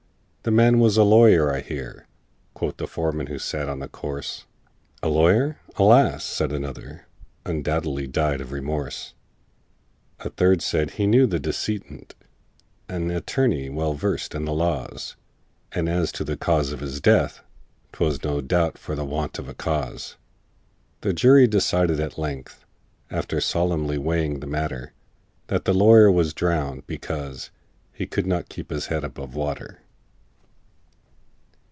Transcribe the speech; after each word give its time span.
"The 0.43 0.49
man 0.49 0.79
was 0.79 0.97
a 0.97 1.03
lawyer, 1.03 1.53
I 1.53 1.59
hear," 1.61 2.07
Quoth 2.55 2.77
the 2.77 2.87
foreman 2.87 3.27
who 3.27 3.37
sat 3.37 3.69
on 3.69 3.77
the 3.77 3.87
corse. 3.87 4.47
"A 5.03 5.07
lawyer? 5.07 5.59
Alas!" 5.75 6.23
said 6.23 6.51
another, 6.51 7.05
"Undoubtedly 7.45 8.07
died 8.07 8.41
of 8.41 8.51
remorse!" 8.51 9.13
A 10.19 10.31
third 10.31 10.63
said, 10.63 10.93
"He 10.97 11.05
knew 11.05 11.27
the 11.27 11.37
deceased, 11.37 12.15
An 12.89 13.11
attorney 13.11 13.69
well 13.69 13.93
versed 13.93 14.33
in 14.33 14.45
the 14.45 14.51
laws, 14.51 15.15
And 15.73 15.87
as 15.87 16.11
to 16.13 16.23
the 16.23 16.37
cause 16.37 16.71
of 16.71 16.79
his 16.79 16.99
death, 16.99 17.41
'Twas 17.93 18.23
no 18.23 18.41
doubt 18.41 18.79
for 18.79 18.95
the 18.95 19.05
want 19.05 19.37
of 19.37 19.47
a 19.47 19.53
cause." 19.53 20.17
The 21.01 21.13
jury 21.13 21.45
decided 21.45 21.99
at 21.99 22.17
length, 22.17 22.65
After 23.11 23.39
solemnly 23.41 23.99
weighing 23.99 24.39
the 24.39 24.47
matter, 24.47 24.93
That 25.49 25.65
the 25.65 25.73
lawyer 25.75 26.11
was 26.11 26.33
drownded, 26.33 26.87
because 26.87 27.51
He 27.93 28.07
could 28.07 28.25
not 28.25 28.49
keep 28.49 28.71
his 28.71 28.87
head 28.87 29.03
above 29.03 29.35
water! 29.35 29.81